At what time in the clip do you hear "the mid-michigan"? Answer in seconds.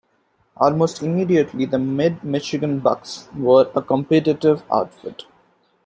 1.65-2.79